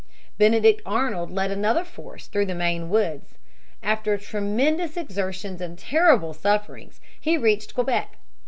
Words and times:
Benedict 0.39 0.81
Arnold 0.83 1.29
led 1.29 1.51
another 1.51 1.83
force 1.85 2.25
through 2.25 2.47
the 2.47 2.55
Maine 2.55 2.89
woods. 2.89 3.37
After 3.83 4.17
tremendous 4.17 4.97
exertions 4.97 5.61
and 5.61 5.77
terrible 5.77 6.33
sufferings 6.33 6.99
he 7.19 7.37
reached 7.37 7.75
Quebec. 7.75 8.17